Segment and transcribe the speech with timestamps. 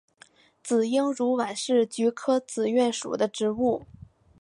[0.63, 3.83] 紫缨乳菀是菊科紫菀属的植物。